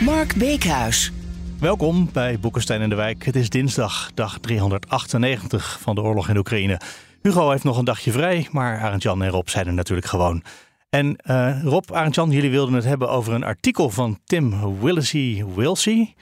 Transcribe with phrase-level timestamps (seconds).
[0.00, 1.12] Mark Beekhuis.
[1.58, 3.24] Welkom bij Boekenstein in de Wijk.
[3.24, 6.80] Het is dinsdag, dag 398 van de oorlog in Oekraïne.
[7.22, 10.42] Hugo heeft nog een dagje vrij, maar Arend-Jan en Rob zijn er natuurlijk gewoon.
[10.90, 16.14] En uh, Rob, Arend-Jan, jullie wilden het hebben over een artikel van Tim Willesey Wilsey.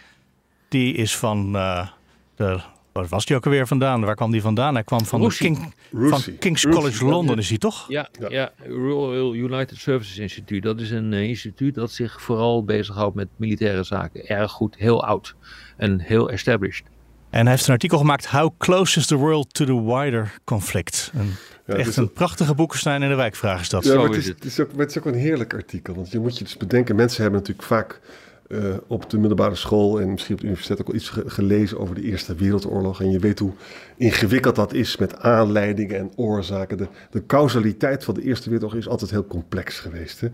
[0.69, 1.89] Die is van uh,
[2.37, 2.61] de
[2.93, 4.05] Waar was die ook alweer vandaan?
[4.05, 4.75] Waar kwam die vandaan?
[4.75, 7.85] Hij kwam van, King, van King's College London, is hij toch?
[7.89, 8.29] Ja, ja.
[8.31, 10.61] ja, Royal United Services Institute.
[10.61, 14.27] Dat is een uh, instituut dat zich vooral bezighoudt met militaire zaken.
[14.27, 15.35] Erg goed, heel oud
[15.77, 16.87] en heel established.
[17.31, 21.11] En hij heeft een artikel gemaakt, How Close is the World to the Wider Conflict?
[21.15, 21.33] Een,
[21.67, 23.85] ja, echt een prachtige boekenstein in de wijkvraag is dat.
[23.85, 25.95] Ja, maar het is, het, is ook, het is ook een heerlijk artikel.
[25.95, 28.01] Want je moet je dus bedenken, mensen hebben natuurlijk vaak
[28.49, 31.95] uh, op de middelbare school en misschien op de universiteit ook al iets gelezen over
[31.95, 33.01] de Eerste Wereldoorlog.
[33.01, 33.53] En je weet hoe
[33.97, 36.77] ingewikkeld dat is met aanleidingen en oorzaken.
[36.77, 40.21] De, de causaliteit van de Eerste Wereldoorlog is altijd heel complex geweest.
[40.21, 40.29] Hè?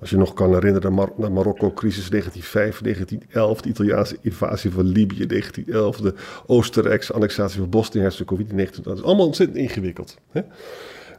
[0.00, 5.96] Als je nog kan herinneren, de Marokko-crisis 1905, 1911, de Italiaanse invasie van Libië 1911,
[5.96, 6.14] de
[6.46, 8.96] Oostenrijkse annexatie van Bosnië-Herzegovina 1912.
[8.96, 10.18] Dat is allemaal ontzettend ingewikkeld.
[10.30, 10.40] Hè?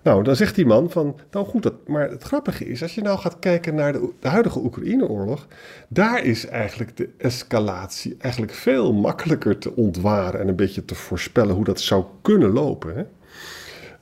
[0.08, 3.02] Nou, dan zegt die man van, nou goed, dat, maar het grappige is, als je
[3.02, 5.48] nou gaat kijken naar de, de huidige Oekraïne-oorlog,
[5.88, 11.56] daar is eigenlijk de escalatie eigenlijk veel makkelijker te ontwaren en een beetje te voorspellen
[11.56, 12.96] hoe dat zou kunnen lopen.
[12.96, 13.04] Hè?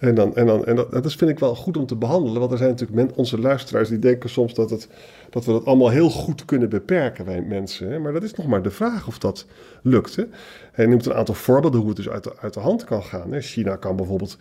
[0.07, 2.51] En, dan, en, dan, en dat, dat vind ik wel goed om te behandelen, want
[2.51, 4.87] er zijn natuurlijk onze luisteraars die denken soms dat, het,
[5.29, 7.91] dat we dat allemaal heel goed kunnen beperken, wij mensen.
[7.91, 7.99] Hè?
[7.99, 9.45] Maar dat is nog maar de vraag of dat
[9.81, 10.15] lukt.
[10.15, 10.23] Hè?
[10.71, 13.31] Hij noemt een aantal voorbeelden hoe het dus uit de, uit de hand kan gaan.
[13.31, 13.41] Hè?
[13.41, 14.37] China kan bijvoorbeeld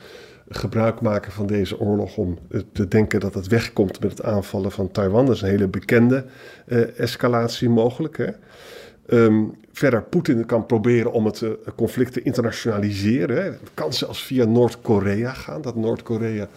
[0.48, 2.38] gebruik maken van deze oorlog om
[2.72, 5.26] te denken dat het wegkomt met het aanvallen van Taiwan.
[5.26, 6.24] Dat is een hele bekende
[6.66, 8.16] uh, escalatie mogelijk.
[8.16, 8.30] Hè?
[9.06, 13.44] Um, verder, Poetin kan proberen om het uh, conflict te internationaliseren.
[13.44, 16.48] Het kan zelfs via Noord-Korea gaan, dat Noord-Korea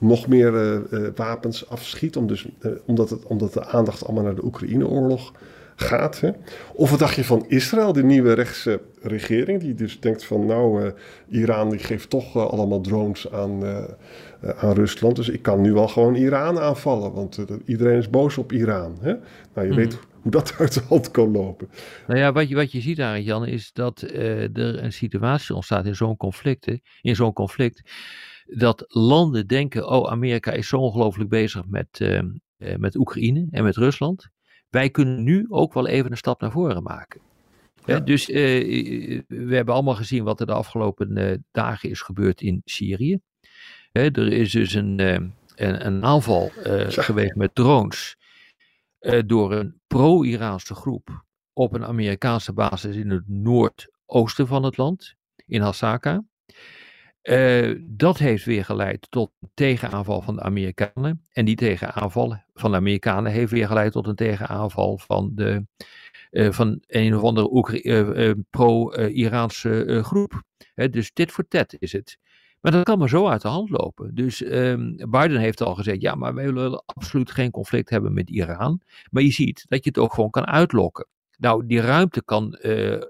[0.00, 2.48] nog meer uh, wapens afschiet, om dus,
[2.86, 5.32] omdat, het, omdat de aandacht allemaal naar de Oekraïne-oorlog
[5.80, 6.20] gaat.
[6.20, 6.30] Hè?
[6.74, 10.84] Of wat dacht je van Israël, de nieuwe rechtse regering, die dus denkt van nou,
[10.84, 10.90] uh,
[11.28, 13.84] Iran die geeft toch uh, allemaal drones aan, uh,
[14.56, 18.52] aan Rusland, dus ik kan nu wel gewoon Iran aanvallen, want iedereen is boos op
[18.52, 18.98] Iran.
[19.00, 19.14] Hè?
[19.54, 19.76] Nou, je mm.
[19.76, 21.68] weet hoe dat uit de hand kan lopen.
[22.06, 25.86] Nou ja, wat je, wat je ziet daar, Jan, is dat er een situatie ontstaat
[25.86, 26.66] in zo'n conflict,
[27.00, 27.90] in zo'n conflict,
[28.46, 32.20] dat landen denken, oh, Amerika is zo ongelooflijk bezig met,
[32.76, 34.30] met Oekraïne en met Rusland
[34.70, 37.20] wij kunnen nu ook wel even een stap naar voren maken.
[37.84, 38.00] Ja.
[38.00, 38.36] dus uh,
[39.28, 43.18] we hebben allemaal gezien wat er de afgelopen uh, dagen is gebeurd in Syrië.
[43.92, 46.50] er is dus een, een, een, aanval
[46.88, 48.16] geweest met drones
[49.26, 55.14] door een pro-Iraanse groep op een Amerikaanse basis in het noordoosten van het land,
[55.46, 56.24] in Hasaka.
[57.28, 61.22] Uh, dat heeft weer geleid tot een tegenaanval van de Amerikanen.
[61.32, 65.66] En die tegenaanval van de Amerikanen heeft weer geleid tot een tegenaanval van, de,
[66.30, 70.42] uh, van een of andere uh, pro-Iraanse groep.
[70.74, 72.18] dus dit voor tet is het.
[72.60, 74.14] Maar dat kan maar zo uit de hand lopen.
[74.14, 78.30] Dus um, Biden heeft al gezegd: ja, maar wij willen absoluut geen conflict hebben met
[78.30, 78.80] Iran.
[79.10, 81.06] Maar je ziet dat je het ook gewoon kan uitlokken.
[81.38, 82.58] Nou, die ruimte kan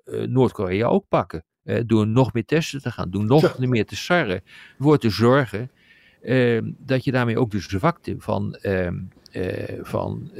[0.04, 1.44] Noord-Korea ook pakken.
[1.68, 4.42] Uh, door nog meer testen te gaan doen, nog meer te sarren,
[4.78, 5.70] voor te zorgen
[6.22, 8.88] uh, dat je daarmee ook de zwakte van, uh,
[9.82, 10.30] van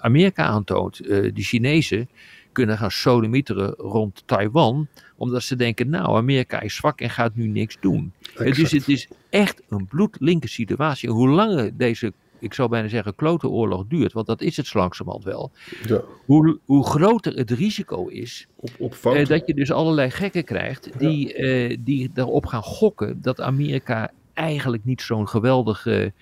[0.00, 0.96] Amerika aantoont.
[1.06, 2.08] de Chinezen
[2.52, 7.46] kunnen gaan sodemieteren rond Taiwan, omdat ze denken, nou, Amerika is zwak en gaat nu
[7.46, 8.12] niks doen.
[8.34, 11.10] dus het is echt een bloedlinke situatie.
[11.10, 15.24] Hoe langer deze ik zou bijna zeggen, klote oorlog duurt, want dat is het langzamerhand
[15.24, 15.50] wel.
[15.86, 16.02] Ja.
[16.24, 20.98] Hoe, hoe groter het risico is, op, op eh, dat je dus allerlei gekken krijgt
[20.98, 21.34] die, ja.
[21.34, 26.12] eh, die erop gaan gokken dat Amerika eigenlijk niet zo'n geweldige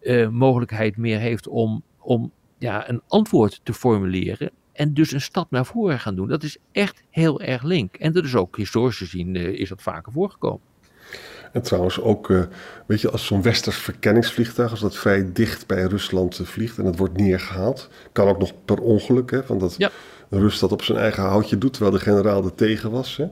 [0.00, 4.50] eh, mogelijkheid meer heeft om, om ja, een antwoord te formuleren.
[4.72, 6.28] En dus een stap naar voren gaan doen.
[6.28, 7.94] Dat is echt heel erg link.
[7.94, 10.60] En dat is ook historisch gezien is dat vaker voorgekomen.
[11.56, 12.42] En trouwens ook, uh,
[12.86, 16.98] weet je, als zo'n westers verkenningsvliegtuig, als dat vrij dicht bij Rusland vliegt en het
[16.98, 19.76] wordt neergehaald, kan ook nog per ongeluk, hè, want dat,
[20.28, 23.16] een rust dat op zijn eigen houtje doet, terwijl de generaal er tegen was.
[23.16, 23.24] Hè.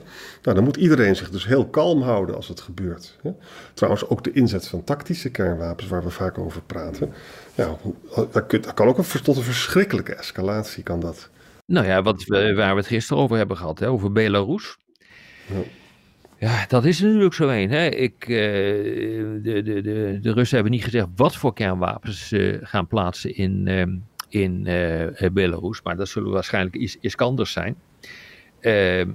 [0.42, 3.18] Nou, dan moet iedereen zich dus heel kalm houden als het gebeurt.
[3.22, 3.30] Hè.
[3.74, 7.12] Trouwens, ook de inzet van tactische kernwapens, waar we vaak over praten.
[7.54, 7.76] Ja,
[8.32, 11.28] dat kan ook een, tot een verschrikkelijke escalatie, kan dat.
[11.66, 14.76] Nou ja, wat we, waar we het gisteren over hebben gehad, hè, over Belarus.
[15.46, 15.62] Ja.
[16.44, 17.70] Ja, dat is natuurlijk zo een.
[17.70, 17.86] Hè.
[17.86, 22.86] Ik, uh, de, de, de, de Russen hebben niet gezegd wat voor kernwapens ze gaan
[22.86, 23.82] plaatsen in, uh,
[24.28, 25.82] in uh, Belarus.
[25.82, 27.76] Maar dat zullen waarschijnlijk is, Iskanders zijn.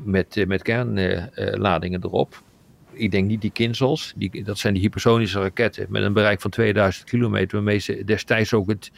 [0.03, 2.43] met, met kernladingen erop.
[2.91, 4.13] Ik denk niet die Kinzels.
[4.15, 7.55] Die, dat zijn die hypersonische raketten met een bereik van 2000 kilometer.
[7.55, 8.91] Waarmee ze destijds ook het,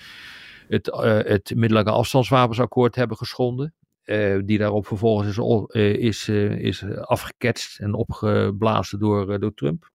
[0.68, 0.90] het,
[1.28, 3.74] het middellange afstandswapensakkoord hebben geschonden.
[4.06, 9.90] Uh, die daarop vervolgens is, uh, is, uh, is afgeketst en opgeblazen door, door Trump.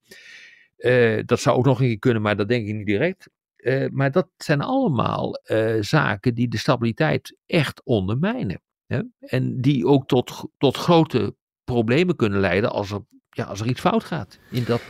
[1.24, 3.28] dat zou ook nog een keer kunnen, maar dat denk ik niet direct.
[3.92, 5.40] maar dat zijn allemaal
[5.80, 8.60] zaken die de stabiliteit echt ondermijnen.
[8.86, 9.00] Hè?
[9.20, 13.00] En die ook tot, tot grote problemen kunnen leiden als er
[13.30, 14.82] ja, als er iets fout gaat in dat,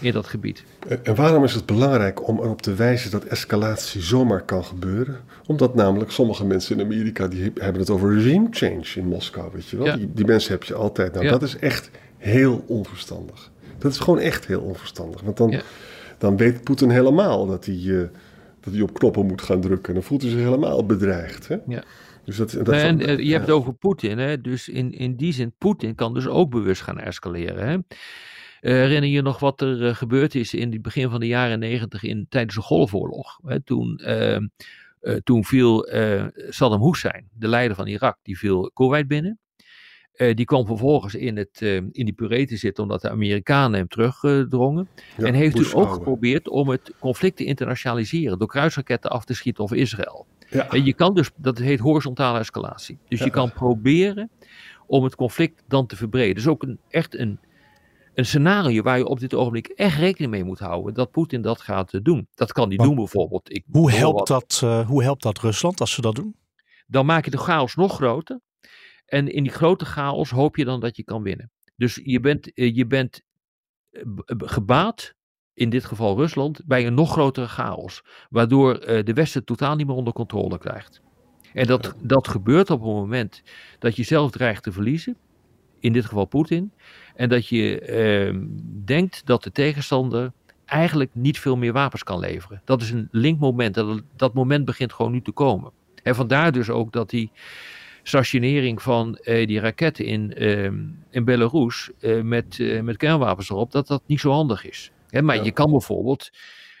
[0.00, 0.64] in dat gebied.
[1.02, 5.24] En waarom is het belangrijk om erop te wijzen dat escalatie zomaar kan gebeuren?
[5.46, 9.68] Omdat namelijk sommige mensen in Amerika die hebben het over regime change in Moskou, weet
[9.68, 9.96] je wel?
[9.96, 11.14] Die, die, mensen heb je altijd.
[11.14, 13.50] Nou, dat is echt heel onverstandig.
[13.78, 15.20] Dat is gewoon echt heel onverstandig.
[15.20, 15.60] Want dan,
[16.18, 18.06] dan weet Poetin helemaal dat hij, uh,
[18.60, 19.88] dat hij op knoppen moet gaan drukken.
[19.88, 21.48] En dan voelt hij zich helemaal bedreigd.
[21.48, 21.56] Hè?
[21.66, 21.82] Ja.
[22.24, 24.40] Dus dat, dat en uh, je hebt het over Poetin, hè?
[24.40, 27.68] dus in, in die zin, Poetin kan dus ook bewust gaan escaleren.
[27.68, 27.74] Hè?
[27.74, 27.82] Uh,
[28.60, 32.00] herinner je nog wat er uh, gebeurd is in het begin van de jaren negentig
[32.28, 33.38] tijdens de Golfoorlog?
[33.44, 33.62] Hè?
[33.62, 34.00] Toen,
[35.06, 35.88] ehm, toen viel
[36.48, 39.38] Saddam Hussein, de leider van Irak, die viel Kuwait binnen.
[40.34, 41.60] die kwam vervolgens in, het,
[41.90, 44.88] in die puree te zitten omdat de Amerikanen hem terugdrongen.
[45.16, 49.64] en heeft dus ook geprobeerd om het conflict te internationaliseren door kruisraketten af te schieten
[49.64, 50.26] over Israël.
[50.50, 50.70] Ja.
[50.70, 52.98] En je kan dus, dat heet horizontale escalatie.
[53.08, 54.30] Dus je kan proberen
[54.86, 56.36] om het conflict dan te verbreden.
[56.36, 57.40] Is ook een, echt een,
[58.16, 60.94] een scenario waar je op dit ogenblik echt rekening mee moet houden.
[60.94, 62.28] Dat Poetin dat gaat eh, doen.
[62.34, 63.52] Dat kan hij doen bijvoorbeeld.
[63.52, 66.36] Ik hoe, helpt dat, uh, hoe helpt dat Rusland als ze dat doen?
[66.86, 68.40] Dan maak je de chaos nog groter.
[69.06, 71.50] En in die grote chaos hoop je dan dat je kan winnen.
[71.76, 73.22] Dus je bent, uh, je bent
[74.26, 75.14] gebaat
[75.54, 78.02] in dit geval Rusland, bij een nog grotere chaos.
[78.28, 81.02] Waardoor uh, de Westen totaal niet meer onder controle krijgt.
[81.52, 83.42] En dat, dat gebeurt op het moment
[83.78, 85.16] dat je zelf dreigt te verliezen.
[85.80, 86.72] In dit geval Poetin.
[87.14, 87.88] En dat je
[88.32, 88.40] uh,
[88.84, 90.32] denkt dat de tegenstander
[90.64, 92.62] eigenlijk niet veel meer wapens kan leveren.
[92.64, 93.74] Dat is een linkmoment.
[93.74, 95.70] Dat, dat moment begint gewoon nu te komen.
[96.02, 97.30] En vandaar dus ook dat die
[98.02, 100.64] stationering van uh, die raketten in, uh,
[101.10, 104.90] in Belarus uh, met, met kernwapens erop, dat dat niet zo handig is
[105.22, 106.30] maar je kan bijvoorbeeld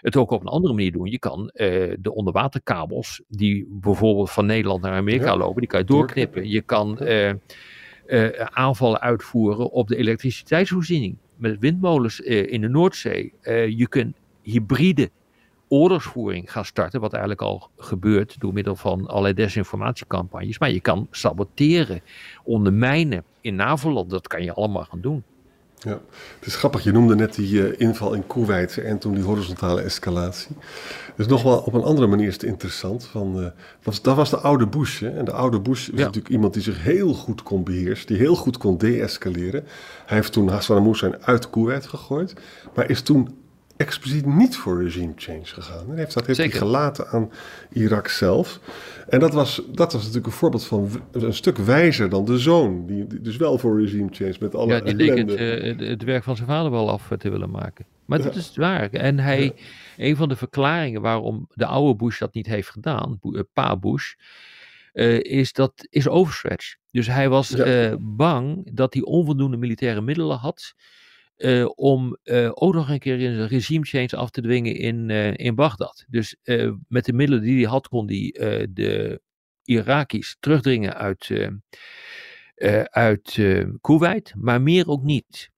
[0.00, 1.10] het ook op een andere manier doen.
[1.10, 5.86] Je kan uh, de onderwaterkabels, die bijvoorbeeld van Nederland naar Amerika lopen, die kan je
[5.86, 6.48] doorknippen.
[6.48, 7.32] Je kan uh,
[8.50, 13.32] aanvallen uitvoeren op de elektriciteitsvoorziening met windmolens in de Noordzee.
[13.76, 15.10] je kunt hybride
[15.68, 20.58] oorlogsvoering gaan starten, wat eigenlijk al gebeurt door middel van allerlei desinformatiecampagnes.
[20.58, 22.00] Maar je kan saboteren,
[22.44, 24.10] ondermijnen in NAVO-land.
[24.10, 25.22] Dat kan je allemaal gaan doen.
[25.78, 26.00] Ja,
[26.38, 26.84] het is grappig.
[26.84, 30.56] Je noemde net die uh, inval in Kuwait en toen die horizontale escalatie.
[31.16, 33.04] Dus nog wel op een andere manier is het interessant.
[33.04, 33.46] Van, uh,
[33.82, 35.00] was, dat was de oude Bush.
[35.00, 35.08] Hè?
[35.08, 38.06] En de oude Bush was natuurlijk iemand die zich heel goed kon beheersen.
[38.06, 39.64] Die heel goed kon deescaleren.
[40.06, 42.32] Hij heeft toen Hassan Hussein uit Kuwait gegooid.
[42.74, 43.34] Maar is toen
[43.76, 45.88] expliciet niet voor regime change gegaan.
[45.88, 47.30] Hij heeft, dat heeft hij gelaten aan
[47.72, 48.60] Irak zelf.
[49.08, 52.86] En dat was, dat was natuurlijk een voorbeeld van een stuk wijzer dan de zoon.
[52.86, 56.24] Die, dus wel voor regime change met alle Ja, die leek het, uh, het, werk
[56.24, 57.86] van zijn vader wel af te willen maken.
[58.04, 58.90] Maar dat is waar.
[58.90, 59.54] En hij,
[59.96, 64.14] een van de verklaringen waarom de oude Bush dat niet heeft gedaan, eh, pa Bush,
[64.92, 66.76] uh, is dat is overstretch.
[66.90, 67.56] Dus hij was
[68.00, 70.74] bang dat hij onvoldoende militaire middelen had
[71.36, 75.36] uh, om uh, ook nog een keer een regime change af te dwingen in, uh,
[75.36, 76.04] in Bagdad.
[76.08, 76.36] Dus
[76.88, 78.34] met de middelen die hij had, kon hij
[78.72, 79.20] de
[79.64, 81.30] Iraki's terugdringen uit,
[82.90, 83.38] uit
[83.80, 85.50] Kuwait, maar meer ook niet.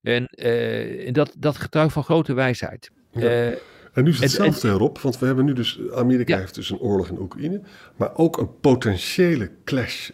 [0.00, 2.90] En, en dat, dat getuigt van grote wijsheid.
[3.10, 3.54] Ja.
[3.92, 7.08] En nu is hetzelfde erop, want we hebben nu dus, Amerika heeft dus een oorlog
[7.08, 7.60] in Oekraïne,
[7.96, 10.10] maar ook een potentiële clash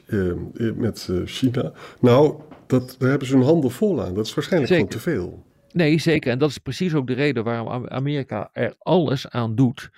[0.57, 1.73] met China.
[2.01, 4.15] Nou, dat, daar hebben ze hun handen vol aan.
[4.15, 5.45] Dat is waarschijnlijk gewoon te veel.
[5.73, 6.31] Nee, zeker.
[6.31, 9.91] En dat is precies ook de reden waarom Amerika er alles aan doet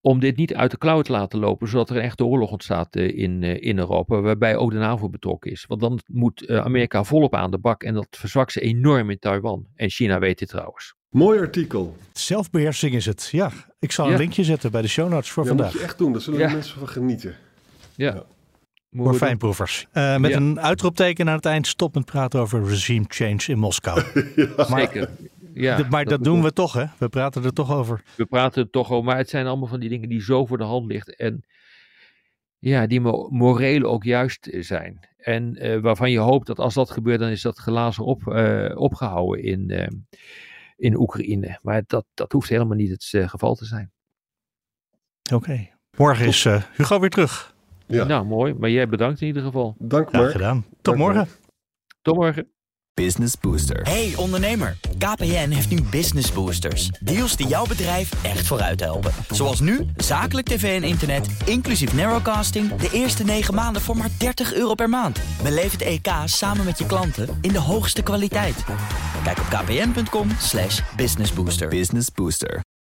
[0.00, 2.96] om dit niet uit de klauw te laten lopen, zodat er een echte oorlog ontstaat
[2.96, 5.64] eh, in, eh, in Europa, waarbij ook de NAVO betrokken is.
[5.68, 9.18] Want dan moet eh, Amerika volop aan de bak en dat verzwakt ze enorm in
[9.18, 9.66] Taiwan.
[9.74, 10.94] En China weet dit trouwens.
[11.10, 11.96] Mooi artikel.
[12.12, 13.50] Zelfbeheersing is het, ja.
[13.78, 15.66] Ik zal een linkje zetten bij de show notes voor vandaag.
[15.66, 17.34] Dat moet je echt doen, daar zullen de mensen van genieten.
[17.94, 18.24] ja.
[18.90, 18.96] Ja.
[18.96, 19.28] Moeten we doen.
[19.28, 19.86] fijnproevers.
[19.92, 20.36] Eh, met Ja.
[20.36, 21.66] een uitroepteken aan het eind.
[21.66, 24.02] Stop met praten over regime change in Moskou.
[24.56, 25.10] maar Zeker.
[25.54, 26.84] Ja, maar dat, doen we toch, hè?
[26.98, 28.02] We praten er toch over.
[28.16, 30.58] We praten er toch over, maar het zijn allemaal van die dingen die zo voor
[30.58, 31.12] de hand liggen.
[31.14, 31.44] En
[32.58, 35.08] ja, die mo- moreel ook juist zijn.
[35.16, 38.76] En eh, waarvan je hoopt dat als dat gebeurt, dan is dat glazen op, eh,
[38.76, 39.70] opgehouden in,
[40.76, 41.58] in Oekraïne.
[41.62, 43.92] Maar dat, dat hoeft helemaal niet het geval te zijn.
[45.32, 45.68] Oké.
[45.96, 47.54] Morgen is eh, Hugo weer terug.
[47.90, 48.54] Ja, Nou, mooi.
[48.54, 49.74] Maar jij bedankt in ieder geval.
[49.78, 50.32] dank Graag Mark.
[50.32, 50.64] gedaan.
[50.70, 51.28] Tot Dank morgen.
[52.02, 52.48] Tot morgen.
[52.94, 53.82] Business Booster.
[53.82, 56.88] Hey ondernemer, KPN heeft nu Business Boosters.
[57.00, 59.12] Deals die jouw bedrijf echt vooruit helpen.
[59.30, 62.74] Zoals nu, zakelijk tv en internet, inclusief narrowcasting...
[62.74, 65.20] de eerste 9 maanden voor maar 30 euro per maand.
[65.42, 68.64] Beleef het EK samen met je klanten in de hoogste kwaliteit.
[69.24, 71.68] Kijk op kpn.com slash businessbooster.
[71.68, 72.60] Business Booster.